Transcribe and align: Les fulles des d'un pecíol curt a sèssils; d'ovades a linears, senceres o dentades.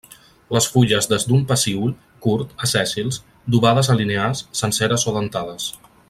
Les 0.55 0.67
fulles 0.75 1.07
des 1.11 1.25
d'un 1.31 1.43
pecíol 1.51 1.91
curt 2.25 2.55
a 2.67 2.71
sèssils; 2.73 3.21
d'ovades 3.55 3.91
a 3.95 3.99
linears, 4.03 4.45
senceres 4.63 5.07
o 5.13 5.19
dentades. 5.21 5.69